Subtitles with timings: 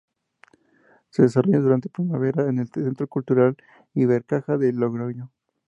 [1.11, 3.55] Se desarrolla durante primavera en el Centro Cultural
[3.93, 5.29] Ibercaja de Logroño.